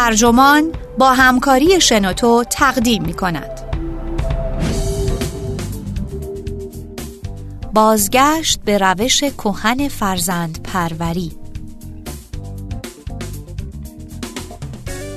ترجمان 0.00 0.72
با 0.98 1.12
همکاری 1.12 1.80
شنوتو 1.80 2.44
تقدیم 2.44 3.02
می 3.02 3.12
کند. 3.12 3.60
بازگشت 7.74 8.60
به 8.64 8.78
روش 8.78 9.24
کهن 9.24 9.88
فرزند 9.88 10.62
پروری 10.62 11.32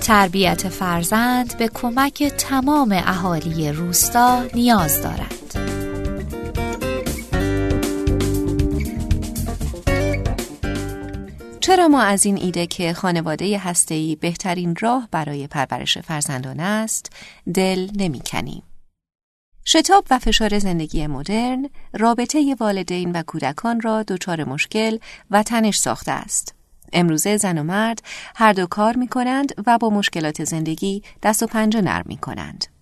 تربیت 0.01 0.69
فرزند 0.69 1.57
به 1.57 1.67
کمک 1.67 2.23
تمام 2.23 2.91
اهالی 2.91 3.71
روستا 3.71 4.43
نیاز 4.53 5.01
دارد. 5.01 5.42
چرا 11.63 11.87
ما 11.87 12.01
از 12.01 12.25
این 12.25 12.37
ایده 12.37 12.67
که 12.67 12.93
خانواده 12.93 13.57
هسته‌ای 13.57 14.15
بهترین 14.15 14.75
راه 14.79 15.07
برای 15.11 15.47
پرورش 15.47 15.97
فرزندان 15.97 16.59
است 16.59 17.09
دل 17.53 17.89
نمی‌کنیم؟ 17.95 18.63
شتاب 19.65 20.05
و 20.11 20.19
فشار 20.19 20.59
زندگی 20.59 21.07
مدرن 21.07 21.69
رابطه 21.93 22.55
والدین 22.59 23.11
و 23.11 23.23
کودکان 23.23 23.81
را 23.81 24.03
دچار 24.03 24.43
مشکل 24.43 24.97
و 25.31 25.43
تنش 25.43 25.77
ساخته 25.77 26.11
است. 26.11 26.55
امروزه 26.93 27.37
زن 27.37 27.57
و 27.57 27.63
مرد 27.63 28.01
هر 28.35 28.53
دو 28.53 28.67
کار 28.67 28.95
می 28.95 29.07
کنند 29.07 29.53
و 29.67 29.77
با 29.77 29.89
مشکلات 29.89 30.43
زندگی 30.43 31.03
دست 31.23 31.43
و 31.43 31.47
پنجه 31.47 31.81
نرم 31.81 32.05
می 32.07 32.17
کنند. 32.17 32.72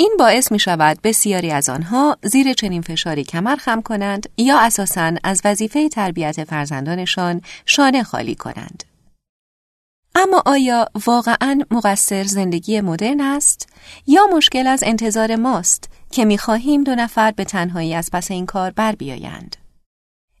این 0.00 0.16
باعث 0.18 0.52
می 0.52 0.58
شود 0.58 0.98
بسیاری 1.02 1.50
از 1.50 1.68
آنها 1.68 2.16
زیر 2.22 2.52
چنین 2.52 2.82
فشاری 2.82 3.24
کمر 3.24 3.56
خم 3.56 3.82
کنند 3.82 4.28
یا 4.36 4.58
اساساً 4.60 5.12
از 5.24 5.40
وظیفه 5.44 5.88
تربیت 5.88 6.44
فرزندانشان 6.44 7.42
شانه 7.66 8.02
خالی 8.02 8.34
کنند. 8.34 8.84
اما 10.14 10.42
آیا 10.46 10.86
واقعا 11.06 11.60
مقصر 11.70 12.24
زندگی 12.24 12.80
مدرن 12.80 13.20
است 13.20 13.68
یا 14.06 14.26
مشکل 14.32 14.66
از 14.66 14.82
انتظار 14.86 15.36
ماست 15.36 15.90
که 16.10 16.24
می 16.24 16.38
خواهیم 16.38 16.84
دو 16.84 16.94
نفر 16.94 17.30
به 17.30 17.44
تنهایی 17.44 17.94
از 17.94 18.10
پس 18.12 18.30
این 18.30 18.46
کار 18.46 18.70
بر 18.70 18.94
بیایند؟ 18.94 19.56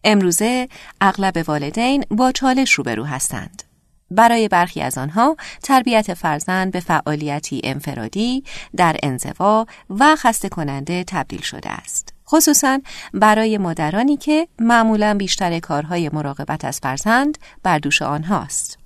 امروزه 0.04 0.68
اغلب 1.00 1.44
والدین 1.48 2.04
با 2.10 2.32
چالش 2.32 2.72
روبرو 2.72 3.04
هستند. 3.04 3.62
برای 4.10 4.48
برخی 4.48 4.80
از 4.80 4.98
آنها 4.98 5.36
تربیت 5.62 6.14
فرزند 6.14 6.72
به 6.72 6.80
فعالیتی 6.80 7.60
انفرادی 7.64 8.44
در 8.76 8.96
انزوا 9.02 9.66
و 9.90 10.16
خسته 10.16 10.48
کننده 10.48 11.04
تبدیل 11.04 11.40
شده 11.40 11.70
است. 11.70 12.14
خصوصا 12.28 12.78
برای 13.14 13.58
مادرانی 13.58 14.16
که 14.16 14.48
معمولا 14.58 15.14
بیشتر 15.14 15.58
کارهای 15.58 16.10
مراقبت 16.12 16.64
از 16.64 16.78
فرزند 16.78 17.38
بر 17.62 17.78
دوش 17.78 18.02
آنهاست. 18.02 18.78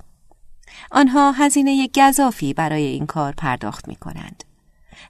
آنها 0.91 1.33
هزینه 1.33 1.89
گذافی 1.97 2.55
برای 2.55 2.83
این 2.83 3.07
کار 3.07 3.35
پرداخت 3.37 3.89
می 3.89 3.97
کنند. 3.97 4.45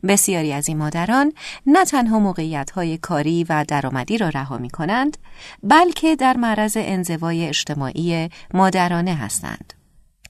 بسیاری 0.09 0.53
از 0.53 0.69
این 0.69 0.79
مادران 0.79 1.33
نه 1.67 1.85
تنها 1.85 2.19
موقعیت 2.19 2.71
های 2.71 2.99
کاری 2.99 3.45
و 3.49 3.65
درآمدی 3.69 4.19
را 4.19 4.29
رها 4.29 4.59
می 4.59 4.71
کنند 4.71 5.19
بلکه 5.63 6.17
در 6.17 6.37
معرض 6.37 6.77
انزوای 6.81 7.49
اجتماعی 7.49 8.29
مادرانه 8.55 9.15
هستند. 9.15 9.82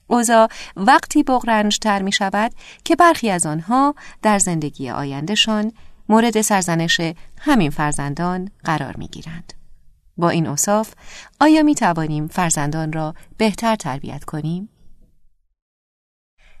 اوزا 0.07 0.47
وقتی 0.75 1.23
بغرنجتر 1.23 2.01
می 2.01 2.11
شود 2.11 2.51
که 2.85 2.95
برخی 2.95 3.29
از 3.29 3.45
آنها 3.45 3.95
در 4.21 4.39
زندگی 4.39 4.89
آیندهشان 4.89 5.71
مورد 6.09 6.41
سرزنش 6.41 7.01
همین 7.39 7.69
فرزندان 7.69 8.49
قرار 8.63 8.97
می 8.97 9.07
گیرند. 9.07 9.53
با 10.17 10.29
این 10.29 10.47
اصاف 10.47 10.93
آیا 11.39 11.63
می 11.63 11.75
توانیم 11.75 12.27
فرزندان 12.27 12.93
را 12.93 13.15
بهتر 13.37 13.75
تربیت 13.75 14.23
کنیم؟ 14.23 14.69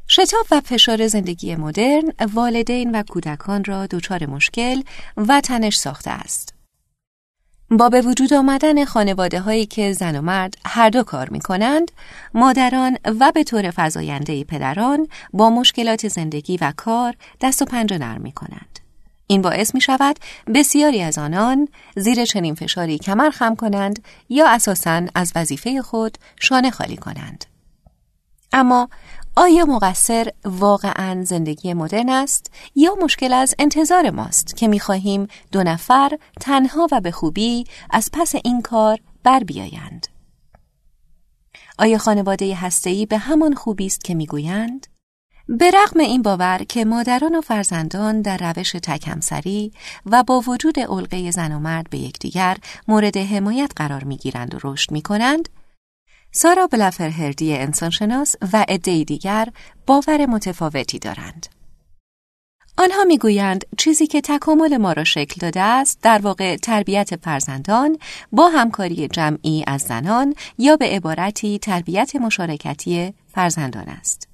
شتاب 0.07 0.45
و 0.51 0.61
فشار 0.61 1.07
زندگی 1.07 1.55
مدرن 1.55 2.03
والدین 2.33 2.95
و 2.95 3.03
کودکان 3.03 3.63
را 3.63 3.87
دچار 3.87 4.25
مشکل 4.25 4.81
و 5.17 5.41
تنش 5.41 5.77
ساخته 5.77 6.11
است. 6.11 6.52
با 7.77 7.89
به 7.89 8.01
وجود 8.01 8.33
آمدن 8.33 8.85
خانواده 8.85 9.39
هایی 9.39 9.65
که 9.65 9.93
زن 9.93 10.15
و 10.15 10.21
مرد 10.21 10.57
هر 10.65 10.89
دو 10.89 11.03
کار 11.03 11.29
می 11.29 11.39
کنند، 11.39 11.91
مادران 12.33 12.97
و 13.19 13.31
به 13.31 13.43
طور 13.43 13.71
فضاینده 13.71 14.43
پدران 14.43 15.07
با 15.33 15.49
مشکلات 15.49 16.07
زندگی 16.07 16.57
و 16.57 16.73
کار 16.77 17.15
دست 17.41 17.61
و 17.61 17.65
پنجه 17.65 17.97
نرم 17.97 18.21
می 18.21 18.31
کنند. 18.31 18.79
این 19.27 19.41
باعث 19.41 19.75
می 19.75 19.81
شود 19.81 20.19
بسیاری 20.55 21.01
از 21.01 21.17
آنان 21.17 21.67
زیر 21.95 22.25
چنین 22.25 22.55
فشاری 22.55 22.97
کمر 22.97 23.29
خم 23.29 23.55
کنند 23.55 24.03
یا 24.29 24.49
اساساً 24.49 25.01
از 25.15 25.31
وظیفه 25.35 25.81
خود 25.81 26.17
شانه 26.39 26.71
خالی 26.71 26.97
کنند. 26.97 27.45
اما 28.53 28.89
آیا 29.35 29.65
مقصر 29.65 30.27
واقعا 30.45 31.23
زندگی 31.23 31.73
مدرن 31.73 32.09
است 32.09 32.51
یا 32.75 32.95
مشکل 33.01 33.33
از 33.33 33.55
انتظار 33.59 34.09
ماست 34.09 34.57
که 34.57 34.67
می‌خواهیم 34.67 35.27
دو 35.51 35.63
نفر 35.63 36.17
تنها 36.41 36.87
و 36.91 37.01
به 37.01 37.11
خوبی 37.11 37.63
از 37.89 38.09
پس 38.13 38.35
این 38.43 38.61
کار 38.61 38.99
بر 39.23 39.39
بیایند؟ 39.39 40.07
آیا 41.79 41.97
خانواده 41.97 42.55
هسته‌ای 42.55 43.05
به 43.05 43.17
همان 43.17 43.53
خوبی 43.53 43.85
است 43.85 44.03
که 44.03 44.15
می‌گویند؟ 44.15 44.87
به 45.47 45.71
رغم 45.71 45.99
این 45.99 46.21
باور 46.21 46.63
که 46.69 46.85
مادران 46.85 47.35
و 47.35 47.41
فرزندان 47.41 48.21
در 48.21 48.37
روش 48.37 48.71
تکمسری 48.71 49.71
و 50.05 50.23
با 50.23 50.39
وجود 50.47 50.79
علقه 50.79 51.31
زن 51.31 51.51
و 51.51 51.59
مرد 51.59 51.89
به 51.89 51.97
یکدیگر 51.97 52.57
مورد 52.87 53.17
حمایت 53.17 53.71
قرار 53.75 54.03
می‌گیرند 54.03 54.55
و 54.55 54.59
رشد 54.63 54.91
می 54.91 55.01
کنند، 55.01 55.49
سارا 56.35 56.67
بلافرهردی 56.67 57.53
انسانشناس 57.53 58.35
و 58.53 58.65
عدهای 58.67 59.03
دیگر 59.03 59.47
باور 59.87 60.25
متفاوتی 60.25 60.99
دارند. 60.99 61.47
آنها 62.77 63.03
می‌گویند 63.03 63.65
چیزی 63.77 64.07
که 64.07 64.21
تکامل 64.21 64.77
ما 64.77 64.93
را 64.93 65.03
شکل 65.03 65.35
داده 65.41 65.61
است 65.61 65.99
در 66.01 66.19
واقع 66.19 66.55
تربیت 66.55 67.15
فرزندان 67.15 67.97
با 68.31 68.49
همکاری 68.49 69.07
جمعی 69.07 69.63
از 69.67 69.81
زنان 69.81 70.35
یا 70.57 70.75
به 70.75 70.85
عبارتی 70.85 71.59
تربیت 71.59 72.15
مشارکتی 72.15 73.13
فرزندان 73.33 73.89
است. 73.89 74.27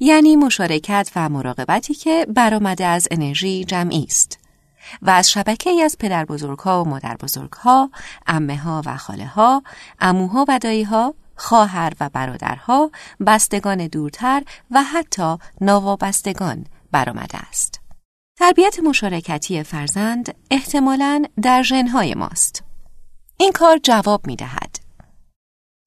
یعنی 0.00 0.36
مشارکت 0.36 1.10
و 1.16 1.28
مراقبتی 1.28 1.94
که 1.94 2.26
برآمده 2.34 2.84
از 2.84 3.08
انرژی 3.10 3.64
جمعی 3.64 4.04
است. 4.04 4.41
و 5.02 5.10
از 5.10 5.30
شبکه 5.30 5.70
از 5.84 5.96
پدر 5.98 6.26
ها 6.64 6.84
و 6.84 6.88
مادر 6.88 7.16
ها، 7.62 7.90
امه 8.26 8.56
ها 8.56 8.82
و 8.86 8.96
خاله 8.96 9.26
ها، 9.26 9.62
اموها 10.00 10.44
و 10.48 10.58
دایی 10.58 10.82
ها، 10.82 11.14
خواهر 11.36 11.92
و 12.00 12.08
برادرها، 12.08 12.90
بستگان 13.26 13.86
دورتر 13.86 14.42
و 14.70 14.82
حتی 14.82 15.36
نوابستگان 15.60 16.66
برآمده 16.92 17.38
است. 17.38 17.80
تربیت 18.38 18.80
مشارکتی 18.80 19.62
فرزند 19.62 20.34
احتمالاً 20.50 21.24
در 21.42 21.62
ژنهای 21.62 22.14
ماست. 22.14 22.64
این 23.36 23.52
کار 23.52 23.78
جواب 23.82 24.26
می 24.26 24.36
دهد. 24.36 24.78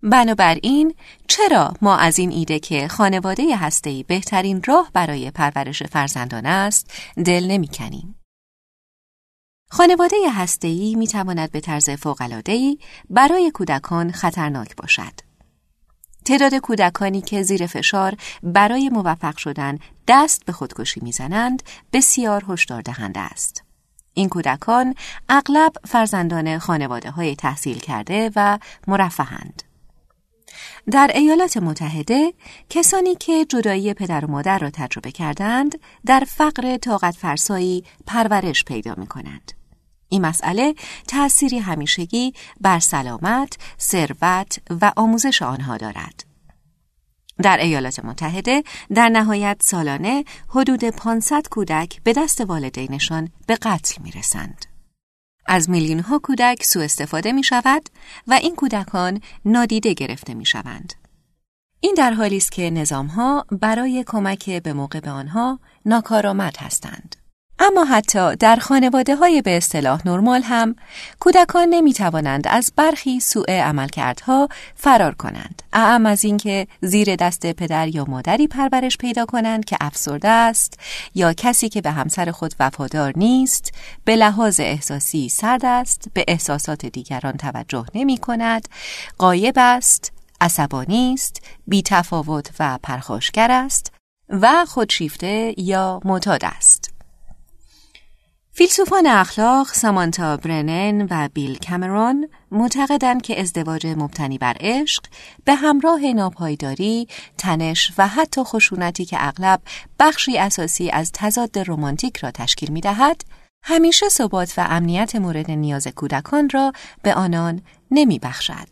بنابراین 0.03 0.95
چرا 1.27 1.73
ما 1.81 1.97
از 1.97 2.19
این 2.19 2.31
ایده 2.31 2.59
که 2.59 2.87
خانواده 2.87 3.57
هسته‌ای 3.57 4.03
بهترین 4.03 4.63
راه 4.63 4.89
برای 4.93 5.31
پرورش 5.31 5.83
فرزندان 5.83 6.45
است 6.45 6.91
دل 7.25 7.47
نمی 7.47 7.67
کنیم؟ 7.67 8.15
خانواده 9.75 10.15
هسته‌ای 10.33 10.95
می 10.95 11.07
تواند 11.07 11.51
به 11.51 11.59
طرز 11.59 11.89
فوق‌العاده‌ای 11.89 12.77
برای 13.09 13.51
کودکان 13.51 14.11
خطرناک 14.11 14.75
باشد. 14.75 15.13
تعداد 16.25 16.55
کودکانی 16.55 17.21
که 17.21 17.43
زیر 17.43 17.67
فشار 17.67 18.15
برای 18.43 18.89
موفق 18.89 19.37
شدن 19.37 19.79
دست 20.07 20.45
به 20.45 20.53
خودکشی 20.53 20.99
می‌زنند 21.03 21.63
بسیار 21.93 22.45
هشدار 22.49 22.81
دهنده 22.81 23.19
است. 23.19 23.63
این 24.13 24.29
کودکان 24.29 24.95
اغلب 25.29 25.73
فرزندان 25.87 26.59
خانواده 26.59 27.11
های 27.11 27.35
تحصیل 27.35 27.79
کرده 27.79 28.31
و 28.35 28.59
مرفهند. 28.87 29.63
در 30.91 31.11
ایالات 31.13 31.57
متحده 31.57 32.33
کسانی 32.69 33.15
که 33.15 33.45
جدایی 33.45 33.93
پدر 33.93 34.25
و 34.25 34.31
مادر 34.31 34.59
را 34.59 34.69
تجربه 34.69 35.11
کردند 35.11 35.79
در 36.05 36.23
فقر 36.27 36.77
طاقت 36.77 37.15
فرسایی 37.15 37.83
پرورش 38.07 38.63
پیدا 38.63 38.93
می 38.97 39.07
کنند. 39.07 39.51
این 40.15 40.25
مسئله 40.25 40.75
تأثیری 41.07 41.59
همیشگی 41.59 42.33
بر 42.61 42.79
سلامت، 42.79 43.57
ثروت 43.79 44.59
و 44.81 44.91
آموزش 44.95 45.41
آنها 45.41 45.77
دارد. 45.77 46.23
در 47.43 47.57
ایالات 47.57 48.05
متحده 48.05 48.63
در 48.93 49.09
نهایت 49.09 49.57
سالانه 49.61 50.25
حدود 50.47 50.83
500 50.83 51.47
کودک 51.51 52.01
به 52.03 52.13
دست 52.13 52.41
والدینشان 52.41 53.29
به 53.47 53.55
قتل 53.55 54.01
می 54.03 54.11
رسند. 54.11 54.65
از 55.45 55.69
میلیون 55.69 55.99
ها 55.99 56.19
کودک 56.19 56.63
سوء 56.63 56.83
استفاده 56.83 57.31
می 57.31 57.43
شود 57.43 57.89
و 58.27 58.33
این 58.33 58.55
کودکان 58.55 59.21
نادیده 59.45 59.93
گرفته 59.93 60.33
می 60.33 60.45
شوند. 60.45 60.93
این 61.79 61.93
در 61.97 62.11
حالی 62.13 62.37
است 62.37 62.51
که 62.51 62.69
نظام 62.69 63.07
ها 63.07 63.45
برای 63.51 64.03
کمک 64.07 64.49
به 64.49 64.73
موقع 64.73 64.99
به 64.99 65.09
آنها 65.11 65.59
ناکارآمد 65.85 66.57
هستند. 66.57 67.24
اما 67.59 67.85
حتی 67.85 68.35
در 68.35 68.55
خانواده 68.55 69.15
های 69.15 69.41
به 69.41 69.57
اصطلاح 69.57 70.07
نرمال 70.07 70.41
هم 70.41 70.75
کودکان 71.19 71.69
نمی 71.69 71.93
توانند 71.93 72.47
از 72.47 72.73
برخی 72.75 73.19
سوء 73.19 73.51
عملکردها 73.51 74.49
فرار 74.75 75.15
کنند. 75.15 75.63
اعم 75.73 76.05
از 76.05 76.25
اینکه 76.25 76.67
زیر 76.81 77.15
دست 77.15 77.53
پدر 77.53 77.87
یا 77.87 78.05
مادری 78.05 78.47
پرورش 78.47 78.97
پیدا 78.97 79.25
کنند 79.25 79.65
که 79.65 79.77
افسرده 79.81 80.29
است 80.29 80.79
یا 81.15 81.33
کسی 81.33 81.69
که 81.69 81.81
به 81.81 81.91
همسر 81.91 82.31
خود 82.31 82.53
وفادار 82.59 83.13
نیست، 83.15 83.73
به 84.05 84.15
لحاظ 84.15 84.59
احساسی 84.59 85.29
سرد 85.29 85.65
است، 85.65 86.07
به 86.13 86.25
احساسات 86.27 86.85
دیگران 86.85 87.33
توجه 87.33 87.85
نمی 87.95 88.17
کند، 88.17 88.69
قایب 89.17 89.53
است، 89.57 90.11
عصبانی 90.41 91.13
است، 91.13 91.41
بی 91.67 91.81
تفاوت 91.81 92.49
و 92.59 92.79
پرخاشگر 92.83 93.51
است 93.51 93.91
و 94.29 94.65
خودشیفته 94.65 95.53
یا 95.57 95.99
معتاد 96.05 96.45
است. 96.45 96.94
فیلسوفان 98.57 99.07
اخلاق 99.07 99.67
سامانتا 99.67 100.37
برنن 100.37 101.07
و 101.09 101.29
بیل 101.33 101.57
کامرون 101.69 102.29
معتقدند 102.51 103.21
که 103.21 103.41
ازدواج 103.41 103.87
مبتنی 103.87 104.37
بر 104.37 104.57
عشق 104.59 105.03
به 105.45 105.55
همراه 105.55 106.01
ناپایداری، 106.01 107.07
تنش 107.37 107.91
و 107.97 108.07
حتی 108.07 108.43
خشونتی 108.43 109.05
که 109.05 109.17
اغلب 109.19 109.61
بخشی 109.99 110.37
اساسی 110.37 110.89
از 110.89 111.11
تضاد 111.13 111.59
رمانتیک 111.69 112.17
را 112.17 112.31
تشکیل 112.31 112.71
می 112.71 112.81
دهد، 112.81 113.21
همیشه 113.63 114.09
ثبات 114.09 114.53
و 114.57 114.65
امنیت 114.69 115.15
مورد 115.15 115.51
نیاز 115.51 115.87
کودکان 115.87 116.49
را 116.49 116.73
به 117.01 117.13
آنان 117.13 117.61
نمی 117.91 118.19
بخشد. 118.19 118.67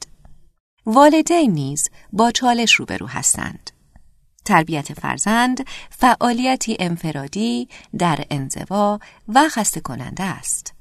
والدین 0.86 1.52
نیز 1.52 1.90
با 2.14 2.32
چالش 2.32 2.74
روبرو 2.74 3.08
هستند. 3.08 3.73
تربیت 4.46 4.94
فرزند 4.94 5.66
فعالیتی 5.90 6.78
انفرادی 6.80 7.68
در 7.98 8.26
انزوا 8.30 9.00
و 9.28 9.50
خسته 9.50 9.80
کننده 9.80 10.24
است. 10.24 10.74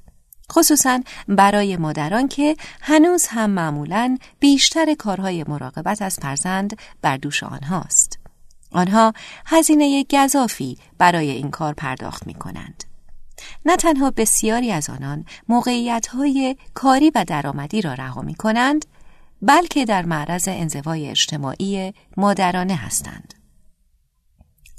خصوصا 0.51 0.99
برای 1.27 1.77
مادران 1.77 2.27
که 2.27 2.55
هنوز 2.81 3.27
هم 3.27 3.49
معمولا 3.49 4.17
بیشتر 4.39 4.93
کارهای 4.93 5.45
مراقبت 5.47 6.01
از 6.01 6.19
فرزند 6.21 6.77
بر 7.01 7.17
دوش 7.17 7.43
آنهاست. 7.43 8.19
آنها 8.71 9.13
هزینه 9.45 10.05
گذافی 10.11 10.77
برای 10.97 11.29
این 11.31 11.51
کار 11.51 11.73
پرداخت 11.73 12.27
می 12.27 12.33
کنند. 12.33 12.83
نه 13.65 13.75
تنها 13.75 14.11
بسیاری 14.11 14.71
از 14.71 14.89
آنان 14.89 15.25
موقعیت 15.49 16.07
های 16.07 16.55
کاری 16.73 17.11
و 17.15 17.25
درآمدی 17.27 17.81
را 17.81 17.93
رها 17.93 18.21
می 18.21 18.35
کنند 18.35 18.85
بلکه 19.41 19.85
در 19.85 20.05
معرض 20.05 20.47
انزوای 20.47 21.09
اجتماعی 21.09 21.93
مادرانه 22.17 22.75
هستند. 22.75 23.33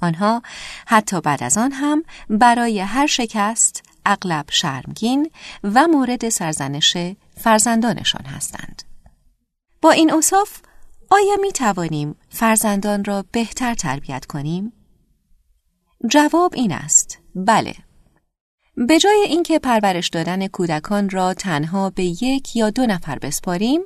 آنها 0.05 0.43
حتی 0.87 1.21
بعد 1.21 1.43
از 1.43 1.59
آن 1.59 1.73
هم 1.73 2.03
برای 2.31 2.81
هر 2.81 3.07
شکست 3.07 3.83
اغلب 4.07 4.45
شرمگین 4.51 5.31
و 5.65 5.87
مورد 5.87 6.29
سرزنش 6.29 6.97
فرزندانشان 7.37 8.25
هستند. 8.27 8.83
با 9.83 9.91
این 9.91 10.13
اصاف 10.13 10.61
آیا 11.11 11.37
می 11.41 11.53
توانیم 11.53 12.17
فرزندان 12.29 13.05
را 13.05 13.25
بهتر 13.33 13.75
تربیت 13.75 14.27
کنیم؟ 14.27 14.73
جواب 16.09 16.53
این 16.55 16.73
است 16.73 17.19
بله. 17.35 17.75
به 18.77 18.99
جای 18.99 19.25
اینکه 19.29 19.59
پرورش 19.59 20.09
دادن 20.09 20.47
کودکان 20.47 21.11
را 21.11 21.35
تنها 21.35 21.91
به 21.91 22.05
یک 22.05 22.57
یا 22.57 22.71
دو 22.71 22.87
نفر 22.87 23.19
بسپاریم، 23.19 23.81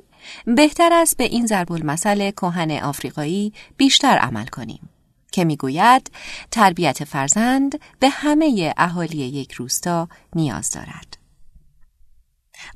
بهتر 0.45 0.89
است 0.93 1.17
به 1.17 1.23
این 1.23 1.47
ضرب 1.47 1.71
المثل 1.71 2.31
کهن 2.31 2.71
آفریقایی 2.71 3.53
بیشتر 3.77 4.17
عمل 4.17 4.45
کنیم. 4.45 4.89
که 5.31 5.45
می‌گوید 5.45 6.11
تربیت 6.51 7.03
فرزند 7.03 7.79
به 7.99 8.09
همه 8.09 8.73
اهالی 8.77 9.17
یک 9.17 9.51
روستا 9.51 10.07
نیاز 10.35 10.71
دارد. 10.71 11.17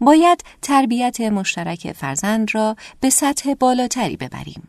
باید 0.02 0.44
تربیت 0.62 1.22
مشترک 1.22 1.92
فرزند 1.92 2.56
را 2.56 2.76
به 3.00 3.10
سطح 3.10 3.54
بالاتری 3.54 4.18
ببریم. 4.18 4.68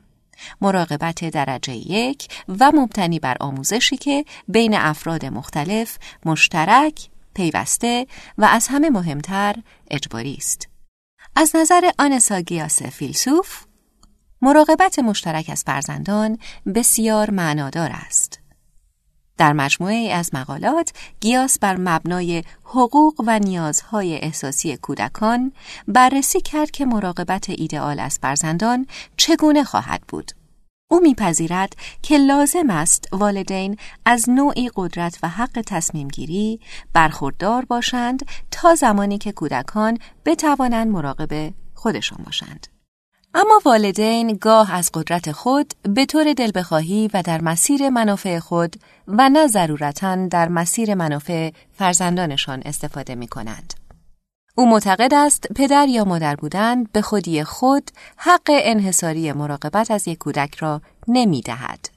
مراقبت 0.61 1.25
درجه 1.25 1.75
یک 1.75 2.29
و 2.49 2.73
مبتنی 2.75 3.19
بر 3.19 3.37
آموزشی 3.41 3.97
که 3.97 4.25
بین 4.49 4.75
افراد 4.75 5.27
مختلف 5.27 5.99
مشترک، 6.25 7.09
پیوسته 7.35 8.07
و 8.39 8.45
از 8.45 8.69
همه 8.69 8.91
مهمتر 8.91 9.55
اجباری 9.91 10.35
است. 10.35 10.69
از 11.37 11.57
نظر 11.57 11.91
آنسا 11.99 12.41
گیاس 12.41 12.83
فیلسوف 12.83 13.65
مراقبت 14.44 14.99
مشترک 14.99 15.46
از 15.49 15.62
فرزندان 15.67 16.38
بسیار 16.75 17.31
معنادار 17.31 17.91
است. 17.93 18.41
در 19.38 19.52
مجموعه 19.52 20.12
از 20.12 20.31
مقالات 20.35 20.93
گیاس 21.20 21.58
بر 21.58 21.76
مبنای 21.76 22.44
حقوق 22.64 23.25
و 23.26 23.38
نیازهای 23.38 24.14
احساسی 24.14 24.76
کودکان 24.76 25.52
بررسی 25.88 26.41
کرد 26.41 26.70
که 26.70 26.85
مراقبت 26.85 27.50
ایدئال 27.50 28.00
از 28.00 28.19
فرزندان 28.23 28.87
چگونه 29.17 29.64
خواهد 29.64 30.02
بود. 30.08 30.32
او 30.91 31.00
میپذیرد 31.00 31.76
که 32.02 32.19
لازم 32.19 32.70
است 32.70 33.08
والدین 33.12 33.76
از 34.05 34.31
نوعی 34.31 34.70
قدرت 34.76 35.19
و 35.23 35.29
حق 35.29 35.62
تصمیم 35.67 36.08
گیری 36.08 36.61
برخوردار 36.93 37.64
باشند 37.64 38.26
تا 38.50 38.75
زمانی 38.75 39.19
که 39.19 39.32
کودکان 39.32 39.99
بتوانند 40.25 40.88
مراقب 40.88 41.52
خودشان 41.75 42.19
باشند. 42.25 42.74
اما 43.37 43.61
والدین 43.65 44.39
گاه 44.41 44.75
از 44.75 44.91
قدرت 44.95 45.33
خود 45.33 45.75
به 45.83 46.07
طور 46.07 46.33
دل 46.33 46.51
بخواهی 46.55 47.11
و 47.15 47.23
در 47.23 47.41
مسیر 47.41 47.89
منافع 47.89 48.39
خود 48.39 48.77
و 49.09 49.29
نه 49.29 49.47
ضرورتا 49.47 50.27
در 50.27 50.49
مسیر 50.49 50.95
منافع 50.95 51.51
فرزندانشان 51.79 52.63
استفاده 52.65 53.15
می 53.15 53.29
کنند. 53.29 53.75
او 54.57 54.71
معتقد 54.71 55.15
است 55.15 55.53
پدر 55.53 55.89
یا 55.89 56.05
مادر 56.05 56.37
بودن 56.37 56.85
به 56.85 57.03
خودی 57.03 57.45
خود 57.45 57.91
حق 58.17 58.51
انحصاری 58.51 59.33
مراقبت 59.33 59.91
از 59.91 60.09
یک 60.09 60.19
کودک 60.19 60.55
را 60.55 60.81
نمی 61.09 61.41
دهد. 61.41 61.89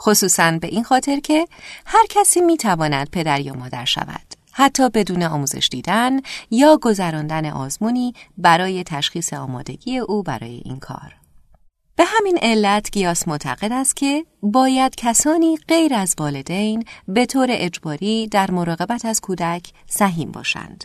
خصوصا 0.00 0.58
به 0.60 0.68
این 0.68 0.84
خاطر 0.84 1.20
که 1.20 1.46
هر 1.86 2.06
کسی 2.08 2.40
می 2.40 2.56
تواند 2.56 3.10
پدر 3.10 3.40
یا 3.40 3.54
مادر 3.54 3.84
شود. 3.84 4.39
حتی 4.52 4.90
بدون 4.90 5.22
آموزش 5.22 5.68
دیدن 5.70 6.20
یا 6.50 6.78
گذراندن 6.82 7.46
آزمونی 7.46 8.14
برای 8.38 8.84
تشخیص 8.84 9.32
آمادگی 9.32 9.98
او 9.98 10.22
برای 10.22 10.62
این 10.64 10.78
کار. 10.78 11.14
به 11.96 12.04
همین 12.06 12.38
علت 12.42 12.90
گیاس 12.90 13.28
معتقد 13.28 13.72
است 13.72 13.96
که 13.96 14.24
باید 14.42 14.94
کسانی 14.96 15.58
غیر 15.68 15.94
از 15.94 16.14
والدین 16.18 16.84
به 17.08 17.26
طور 17.26 17.46
اجباری 17.50 18.28
در 18.28 18.50
مراقبت 18.50 19.04
از 19.04 19.20
کودک 19.20 19.72
سهیم 19.86 20.32
باشند. 20.32 20.84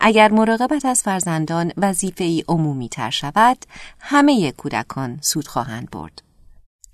اگر 0.00 0.30
مراقبت 0.30 0.84
از 0.84 1.02
فرزندان 1.02 1.72
وظیفه‌ای 1.76 2.44
عمومی 2.48 2.88
تر 2.88 3.10
شود، 3.10 3.58
همه 4.00 4.52
کودکان 4.52 5.18
سود 5.20 5.48
خواهند 5.48 5.90
برد. 5.90 6.22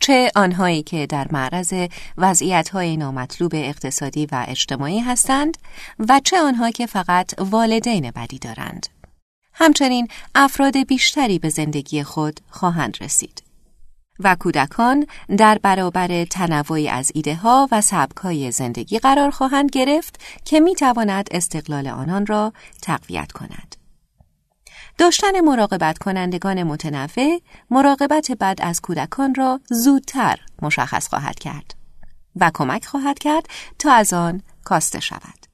چه 0.01 0.31
آنهایی 0.37 0.83
که 0.83 1.07
در 1.07 1.27
معرض 1.31 1.75
وضعیت‌های 2.19 2.97
نامطلوب 2.97 3.53
اقتصادی 3.55 4.27
و 4.27 4.45
اجتماعی 4.49 5.01
هستند 5.01 5.59
و 6.09 6.21
چه 6.25 6.41
آنها 6.41 6.71
که 6.71 6.87
فقط 6.87 7.35
والدین 7.39 8.11
بدی 8.11 8.39
دارند. 8.39 8.87
همچنین 9.55 10.09
افراد 10.35 10.87
بیشتری 10.87 11.39
به 11.39 11.49
زندگی 11.49 12.03
خود 12.03 12.41
خواهند 12.51 12.97
رسید. 13.01 13.43
و 14.21 14.37
کودکان 14.41 15.07
در 15.37 15.59
برابر 15.63 16.25
تنوعی 16.25 16.89
از 16.89 17.13
ایده 17.15 17.35
ها 17.35 17.69
و 17.73 17.81
سبک 17.81 18.51
زندگی 18.51 18.99
قرار 18.99 19.31
خواهند 19.31 19.71
گرفت 19.71 20.21
که 20.45 20.61
می 20.61 20.75
تواند 20.75 21.29
استقلال 21.31 21.87
آنان 21.87 22.27
را 22.27 22.53
تقویت 22.83 23.33
کند. 23.33 23.78
داشتن 24.99 25.41
مراقبت 25.41 25.99
کنندگان 25.99 26.63
متنوع 26.63 27.41
مراقبت 27.71 28.33
بد 28.33 28.59
از 28.63 28.81
کودکان 28.81 29.35
را 29.35 29.61
زودتر 29.71 30.41
مشخص 30.63 31.09
خواهد 31.09 31.39
کرد 31.39 31.75
و 32.37 32.51
کمک 32.55 32.85
خواهد 32.85 33.19
کرد 33.19 33.47
تا 33.79 33.93
از 33.93 34.13
آن 34.13 34.43
کاسته 34.65 35.01
شود. 35.01 35.47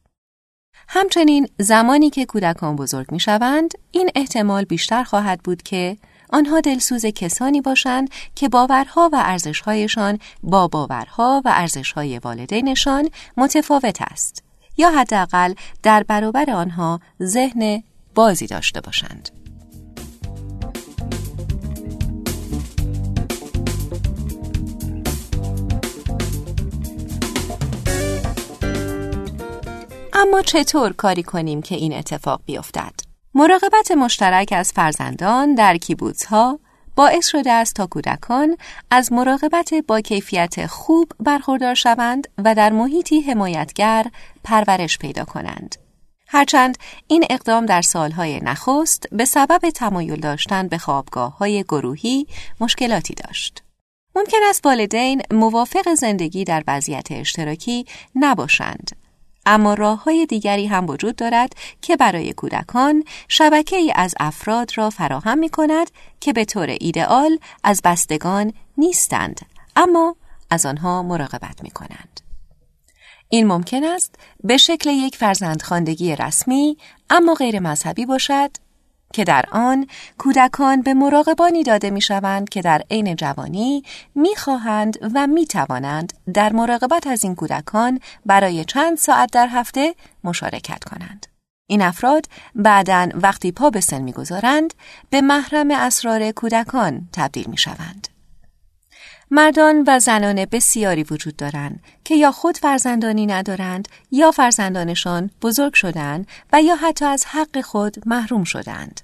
همچنین 0.88 1.48
زمانی 1.58 2.10
که 2.10 2.26
کودکان 2.26 2.76
بزرگ 2.76 3.12
می 3.12 3.20
شوند 3.20 3.70
این 3.90 4.10
احتمال 4.14 4.64
بیشتر 4.64 5.04
خواهد 5.04 5.40
بود 5.42 5.62
که 5.62 5.96
آنها 6.30 6.60
دلسوز 6.60 7.06
کسانی 7.06 7.60
باشند 7.60 8.10
که 8.34 8.48
باورها 8.48 9.10
و 9.12 9.16
ارزشهایشان 9.24 10.18
با 10.42 10.68
باورها 10.68 11.42
و 11.44 11.48
ارزشهای 11.54 12.18
والدینشان 12.18 13.08
متفاوت 13.36 14.02
است 14.02 14.42
یا 14.76 14.90
حداقل 14.90 15.54
در 15.82 16.02
برابر 16.02 16.50
آنها 16.50 17.00
ذهن 17.22 17.82
بازی 18.14 18.46
داشته 18.46 18.80
باشند. 18.80 19.28
اما 30.12 30.42
چطور 30.42 30.92
کاری 30.92 31.22
کنیم 31.22 31.62
که 31.62 31.74
این 31.74 31.92
اتفاق 31.92 32.40
بیفتد؟ 32.46 32.92
مراقبت 33.34 33.90
مشترک 33.90 34.48
از 34.56 34.72
فرزندان 34.72 35.54
در 35.54 35.76
کیبوتس 35.76 36.24
ها 36.24 36.58
باعث 36.96 37.26
شده 37.26 37.52
است 37.52 37.74
تا 37.74 37.86
کودکان 37.86 38.56
از 38.90 39.12
مراقبت 39.12 39.74
با 39.88 40.00
کیفیت 40.00 40.66
خوب 40.66 41.12
برخوردار 41.20 41.74
شوند 41.74 42.28
و 42.44 42.54
در 42.54 42.72
محیطی 42.72 43.20
حمایتگر 43.20 44.06
پرورش 44.44 44.98
پیدا 44.98 45.24
کنند. 45.24 45.83
هرچند 46.34 46.78
این 47.06 47.24
اقدام 47.30 47.66
در 47.66 47.82
سالهای 47.82 48.40
نخست 48.40 49.08
به 49.12 49.24
سبب 49.24 49.70
تمایل 49.70 50.20
داشتن 50.20 50.68
به 50.68 50.78
خوابگاه 50.78 51.38
های 51.38 51.62
گروهی 51.62 52.26
مشکلاتی 52.60 53.14
داشت. 53.14 53.62
ممکن 54.16 54.38
است 54.48 54.66
والدین 54.66 55.22
موافق 55.30 55.94
زندگی 55.94 56.44
در 56.44 56.64
وضعیت 56.66 57.06
اشتراکی 57.10 57.86
نباشند 58.14 58.90
اما 59.46 59.74
راه 59.74 60.04
های 60.04 60.26
دیگری 60.26 60.66
هم 60.66 60.90
وجود 60.90 61.16
دارد 61.16 61.52
که 61.82 61.96
برای 61.96 62.32
کودکان 62.32 63.04
شبکه 63.28 63.76
ای 63.76 63.92
از 63.96 64.14
افراد 64.20 64.70
را 64.74 64.90
فراهم 64.90 65.38
می 65.38 65.48
کند 65.48 65.90
که 66.20 66.32
به 66.32 66.44
طور 66.44 66.76
ایدئال 66.80 67.38
از 67.64 67.80
بستگان 67.84 68.52
نیستند 68.78 69.40
اما 69.76 70.16
از 70.50 70.66
آنها 70.66 71.02
مراقبت 71.02 71.62
می 71.62 71.70
کنند. 71.70 72.23
این 73.28 73.46
ممکن 73.46 73.84
است 73.84 74.14
به 74.44 74.56
شکل 74.56 74.90
یک 74.90 75.16
فرزندخواندگی 75.16 76.16
رسمی 76.16 76.76
اما 77.10 77.34
غیر 77.34 77.60
مذهبی 77.60 78.06
باشد 78.06 78.50
که 79.14 79.24
در 79.24 79.44
آن 79.52 79.86
کودکان 80.18 80.82
به 80.82 80.94
مراقبانی 80.94 81.62
داده 81.62 81.90
می 81.90 82.00
شوند 82.00 82.48
که 82.48 82.62
در 82.62 82.82
عین 82.90 83.16
جوانی 83.16 83.82
می 84.14 84.36
خواهند 84.36 84.98
و 85.14 85.26
می 85.26 85.46
توانند 85.46 86.12
در 86.34 86.52
مراقبت 86.52 87.06
از 87.06 87.24
این 87.24 87.34
کودکان 87.34 88.00
برای 88.26 88.64
چند 88.64 88.98
ساعت 88.98 89.32
در 89.32 89.48
هفته 89.48 89.94
مشارکت 90.24 90.84
کنند. 90.84 91.26
این 91.66 91.82
افراد 91.82 92.26
بعدا 92.54 93.08
وقتی 93.14 93.52
پا 93.52 93.70
به 93.70 93.80
سن 93.80 94.02
می‌گذارند 94.02 94.74
به 95.10 95.20
محرم 95.20 95.70
اسرار 95.70 96.30
کودکان 96.30 97.08
تبدیل 97.12 97.46
می 97.50 97.58
شوند. 97.58 98.13
مردان 99.36 99.84
و 99.86 99.98
زنان 99.98 100.44
بسیاری 100.44 101.02
وجود 101.02 101.36
دارند 101.36 101.82
که 102.04 102.14
یا 102.16 102.32
خود 102.32 102.56
فرزندانی 102.56 103.26
ندارند 103.26 103.88
یا 104.10 104.30
فرزندانشان 104.30 105.30
بزرگ 105.42 105.74
شدند 105.74 106.26
و 106.52 106.62
یا 106.62 106.76
حتی 106.76 107.04
از 107.04 107.24
حق 107.26 107.60
خود 107.60 108.08
محروم 108.08 108.44
شدند. 108.44 109.00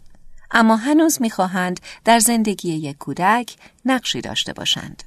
اما 0.50 0.76
هنوز 0.76 1.22
می‌خواهند 1.22 1.80
در 2.04 2.18
زندگی 2.18 2.72
یک 2.72 2.98
کودک 2.98 3.56
نقشی 3.84 4.20
داشته 4.20 4.52
باشند. 4.52 5.02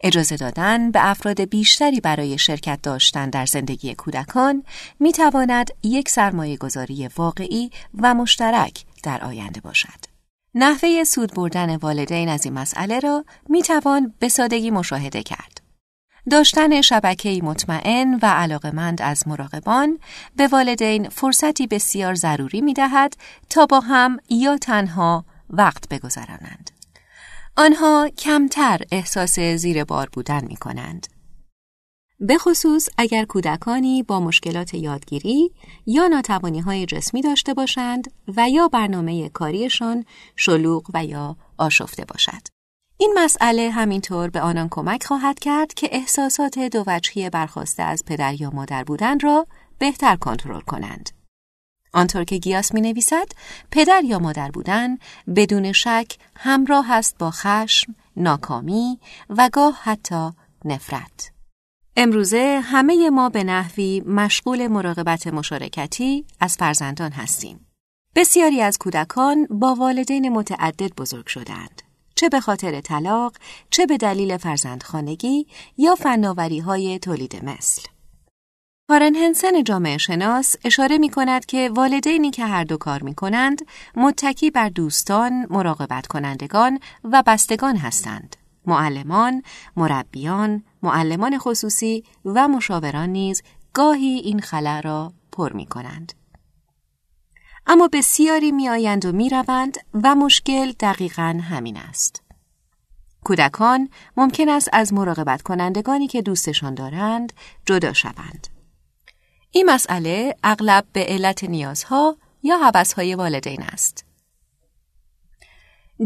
اجازه 0.00 0.36
دادن 0.36 0.90
به 0.90 1.10
افراد 1.10 1.40
بیشتری 1.40 2.00
برای 2.00 2.38
شرکت 2.38 2.82
داشتن 2.82 3.30
در 3.30 3.46
زندگی 3.46 3.94
کودکان 3.94 4.64
می 5.00 5.12
تواند 5.12 5.70
یک 5.82 6.08
سرمایه 6.08 6.56
گذاری 6.56 7.08
واقعی 7.16 7.70
و 8.00 8.14
مشترک 8.14 8.84
در 9.02 9.24
آینده 9.24 9.60
باشد. 9.60 10.07
نحوه 10.54 11.04
سود 11.04 11.34
بردن 11.34 11.76
والدین 11.76 12.28
از 12.28 12.44
این 12.44 12.54
مسئله 12.54 13.00
را 13.00 13.24
می 13.48 13.62
توان 13.62 14.14
به 14.18 14.28
سادگی 14.28 14.70
مشاهده 14.70 15.22
کرد. 15.22 15.60
داشتن 16.30 16.80
شبکه‌ای 16.80 17.40
مطمئن 17.40 18.14
و 18.22 18.26
علاقمند 18.26 19.02
از 19.02 19.28
مراقبان 19.28 19.98
به 20.36 20.46
والدین 20.46 21.08
فرصتی 21.08 21.66
بسیار 21.66 22.14
ضروری 22.14 22.60
می 22.60 22.74
دهد 22.74 23.16
تا 23.50 23.66
با 23.66 23.80
هم 23.80 24.18
یا 24.30 24.56
تنها 24.56 25.24
وقت 25.50 25.88
بگذرانند. 25.88 26.70
آنها 27.56 28.08
کمتر 28.18 28.80
احساس 28.92 29.40
زیر 29.40 29.84
بار 29.84 30.08
بودن 30.12 30.44
می 30.44 30.56
کنند. 30.56 31.06
به 32.20 32.38
خصوص 32.38 32.88
اگر 32.98 33.24
کودکانی 33.24 34.02
با 34.02 34.20
مشکلات 34.20 34.74
یادگیری 34.74 35.50
یا 35.86 36.06
ناتوانی 36.06 36.60
های 36.60 36.86
جسمی 36.86 37.22
داشته 37.22 37.54
باشند 37.54 38.12
و 38.36 38.48
یا 38.48 38.68
برنامه 38.68 39.28
کاریشان 39.28 40.04
شلوغ 40.36 40.90
و 40.94 41.04
یا 41.04 41.36
آشفته 41.58 42.04
باشد. 42.04 42.48
این 42.96 43.14
مسئله 43.16 43.70
همینطور 43.70 44.30
به 44.30 44.40
آنان 44.40 44.68
کمک 44.70 45.04
خواهد 45.04 45.38
کرد 45.38 45.74
که 45.74 45.88
احساسات 45.92 46.58
دو 46.58 46.84
وجهی 46.86 47.30
برخواسته 47.30 47.82
از 47.82 48.04
پدر 48.04 48.40
یا 48.40 48.50
مادر 48.50 48.84
بودن 48.84 49.20
را 49.20 49.46
بهتر 49.78 50.16
کنترل 50.16 50.60
کنند. 50.60 51.10
آنطور 51.92 52.24
که 52.24 52.38
گیاس 52.38 52.74
می 52.74 52.80
نویسد، 52.80 53.26
پدر 53.70 54.02
یا 54.04 54.18
مادر 54.18 54.50
بودن 54.50 54.98
بدون 55.36 55.72
شک 55.72 56.16
همراه 56.36 56.92
است 56.92 57.18
با 57.18 57.30
خشم، 57.30 57.94
ناکامی 58.16 58.98
و 59.30 59.50
گاه 59.52 59.78
حتی 59.82 60.30
نفرت. 60.64 61.37
امروزه 62.00 62.60
همه 62.64 63.10
ما 63.10 63.28
به 63.28 63.44
نحوی 63.44 64.02
مشغول 64.06 64.66
مراقبت 64.66 65.26
مشارکتی 65.26 66.24
از 66.40 66.56
فرزندان 66.56 67.12
هستیم. 67.12 67.66
بسیاری 68.16 68.60
از 68.62 68.78
کودکان 68.78 69.46
با 69.50 69.74
والدین 69.74 70.28
متعدد 70.28 70.94
بزرگ 70.94 71.26
شدند. 71.26 71.82
چه 72.14 72.28
به 72.28 72.40
خاطر 72.40 72.80
طلاق، 72.80 73.32
چه 73.70 73.86
به 73.86 73.96
دلیل 73.96 74.36
فرزندخانگی 74.36 75.46
یا 75.78 75.94
فناوری 75.94 76.58
های 76.58 76.98
تولید 76.98 77.44
مثل. 77.44 77.82
کارن 78.88 79.14
هنسن 79.14 79.64
جامعه 79.64 79.98
شناس 79.98 80.56
اشاره 80.64 80.98
می 80.98 81.10
کند 81.10 81.46
که 81.46 81.70
والدینی 81.74 82.30
که 82.30 82.44
هر 82.44 82.64
دو 82.64 82.76
کار 82.76 83.02
می 83.02 83.14
کنند 83.14 83.66
متکی 83.96 84.50
بر 84.50 84.68
دوستان، 84.68 85.46
مراقبت 85.50 86.06
کنندگان 86.06 86.80
و 87.04 87.22
بستگان 87.26 87.76
هستند. 87.76 88.36
معلمان، 88.66 89.42
مربیان، 89.76 90.62
معلمان 90.82 91.38
خصوصی 91.38 92.04
و 92.24 92.48
مشاوران 92.48 93.08
نیز 93.08 93.42
گاهی 93.72 94.18
این 94.24 94.40
خلا 94.40 94.80
را 94.80 95.12
پر 95.32 95.52
می 95.52 95.66
کنند. 95.66 96.12
اما 97.66 97.88
بسیاری 97.92 98.52
می 98.52 98.68
آیند 98.68 99.04
و 99.04 99.12
می 99.12 99.28
روند 99.28 99.78
و 100.02 100.14
مشکل 100.14 100.72
دقیقا 100.80 101.40
همین 101.42 101.76
است. 101.76 102.22
کودکان 103.24 103.88
ممکن 104.16 104.48
است 104.48 104.68
از 104.72 104.92
مراقبت 104.92 105.42
کنندگانی 105.42 106.06
که 106.06 106.22
دوستشان 106.22 106.74
دارند 106.74 107.32
جدا 107.66 107.92
شوند. 107.92 108.46
این 109.50 109.70
مسئله 109.70 110.36
اغلب 110.44 110.84
به 110.92 111.04
علت 111.08 111.44
نیازها 111.44 112.16
یا 112.42 112.58
حوثهای 112.58 113.14
والدین 113.14 113.62
است. 113.62 114.04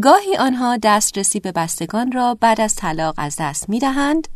گاهی 0.01 0.37
آنها 0.37 0.77
دسترسی 0.77 1.39
به 1.39 1.51
بستگان 1.51 2.11
را 2.11 2.35
بعد 2.35 2.61
از 2.61 2.75
طلاق 2.75 3.15
از 3.17 3.35
دست 3.39 3.69
می 3.69 3.79
دهند 3.79 4.27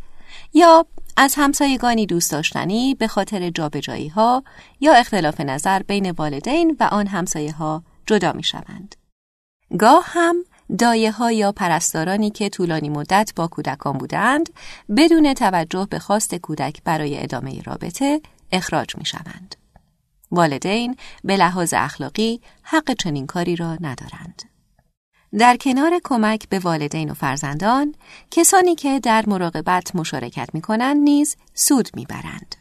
یا 0.54 0.86
از 1.16 1.34
همسایگانی 1.36 2.06
دوست 2.06 2.32
داشتنی 2.32 2.94
به 2.94 3.08
خاطر 3.08 3.50
جابجایی 3.50 4.08
ها 4.08 4.44
یا 4.80 4.94
اختلاف 4.94 5.40
نظر 5.40 5.82
بین 5.82 6.10
والدین 6.10 6.76
و 6.80 6.84
آن 6.84 7.06
همسایه 7.06 7.52
ها 7.52 7.82
جدا 8.06 8.32
می 8.32 8.42
شوند. 8.42 8.94
گاه 9.78 10.04
هم 10.06 10.44
دایه 10.78 11.10
ها 11.10 11.32
یا 11.32 11.52
پرستارانی 11.52 12.30
که 12.30 12.48
طولانی 12.48 12.88
مدت 12.88 13.32
با 13.36 13.46
کودکان 13.46 13.98
بودند 13.98 14.50
بدون 14.96 15.34
توجه 15.34 15.86
به 15.90 15.98
خواست 15.98 16.34
کودک 16.34 16.82
برای 16.84 17.22
ادامه 17.22 17.62
رابطه 17.62 18.20
اخراج 18.52 18.96
می 18.96 19.04
شوند. 19.04 19.54
والدین 20.30 20.96
به 21.24 21.36
لحاظ 21.36 21.74
اخلاقی 21.76 22.40
حق 22.62 22.92
چنین 22.92 23.26
کاری 23.26 23.56
را 23.56 23.74
ندارند. 23.80 24.42
در 25.32 25.56
کنار 25.56 26.00
کمک 26.04 26.48
به 26.48 26.58
والدین 26.58 27.10
و 27.10 27.14
فرزندان، 27.14 27.94
کسانی 28.30 28.74
که 28.74 29.00
در 29.00 29.24
مراقبت 29.26 29.96
مشارکت 29.96 30.48
می 30.52 30.60
کنند 30.60 30.96
نیز 30.96 31.36
سود 31.54 31.88
می 31.94 32.06
برند. 32.06 32.54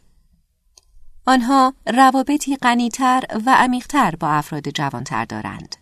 آنها 1.25 1.73
روابطی 1.87 2.55
غنیتر 2.55 3.23
و 3.45 3.55
عمیقتر 3.55 4.15
با 4.15 4.29
افراد 4.29 4.69
جوانتر 4.69 5.25
دارند. 5.25 5.75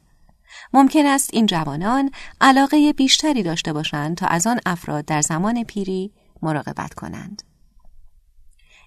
ممکن 0.74 1.06
است 1.06 1.30
این 1.34 1.46
جوانان 1.46 2.12
علاقه 2.42 2.94
بیشتری 2.94 3.44
داشته 3.44 3.74
باشند 3.74 4.18
تا 4.18 4.28
از 4.28 4.48
آن 4.48 4.60
افراد 4.66 5.06
در 5.06 5.22
زمان 5.22 5.64
پیری 5.64 6.12
مراقبت 6.42 6.94
کنند. 6.94 7.44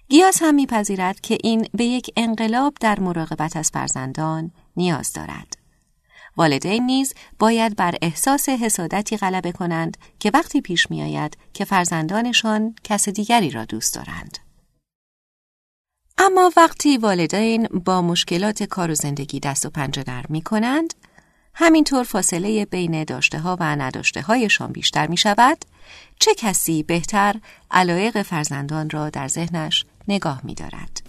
گیاس 0.09 0.41
هم 0.41 0.55
میپذیرد 0.55 1.21
که 1.21 1.37
این 1.43 1.67
به 1.73 1.85
یک 1.85 2.11
انقلاب 2.17 2.73
در 2.79 2.99
مراقبت 2.99 3.57
از 3.57 3.69
فرزندان 3.69 4.51
نیاز 4.75 5.13
دارد. 5.13 5.58
والدین 6.39 6.85
نیز 6.85 7.13
باید 7.39 7.75
بر 7.75 7.95
احساس 8.01 8.49
حسادتی 8.49 9.17
غلبه 9.17 9.51
کنند 9.51 9.97
که 10.19 10.31
وقتی 10.33 10.61
پیش 10.61 10.91
میآید 10.91 11.37
که 11.53 11.65
فرزندانشان 11.65 12.75
کس 12.83 13.09
دیگری 13.09 13.49
را 13.49 13.65
دوست 13.65 13.95
دارند. 13.95 14.37
اما 16.17 16.51
وقتی 16.57 16.97
والدین 16.97 17.67
با 17.67 18.01
مشکلات 18.01 18.63
کار 18.63 18.91
و 18.91 18.95
زندگی 18.95 19.39
دست 19.39 19.65
و 19.65 19.69
پنجه 19.69 20.03
نرم 20.07 20.25
می 20.29 20.41
کنند، 20.41 20.93
همینطور 21.53 22.03
فاصله 22.03 22.65
بین 22.65 23.03
داشته 23.03 23.39
ها 23.39 23.57
و 23.59 23.63
نداشته 23.63 24.21
هایشان 24.21 24.71
بیشتر 24.71 25.07
می 25.07 25.17
شود، 25.17 25.65
چه 26.19 26.35
کسی 26.35 26.83
بهتر 26.83 27.35
علایق 27.71 28.21
فرزندان 28.21 28.89
را 28.89 29.09
در 29.09 29.27
ذهنش 29.27 29.85
نگاه 30.07 30.41
می 30.43 30.55
دارد. 30.55 31.08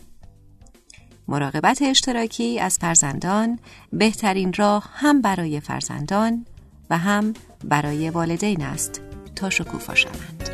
مراقبت 1.31 1.83
اشتراکی 1.83 2.61
از 2.61 2.79
فرزندان 2.81 3.59
بهترین 3.93 4.53
راه 4.53 4.91
هم 4.95 5.23
برای 5.23 5.61
فرزندان 5.61 6.47
و 6.91 6.99
هم 6.99 7.35
برای 7.65 8.11
والدین 8.11 8.63
است. 8.63 9.01
تا 9.37 9.51
شکوفا 9.51 9.95
شوند. 9.95 10.51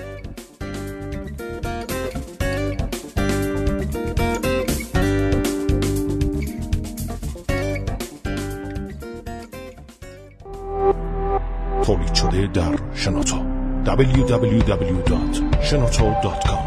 تولید 11.82 12.14
شده 12.14 12.46
در 12.46 12.78
شنوتو. 12.94 13.36
www.shenoto.com 13.84 16.65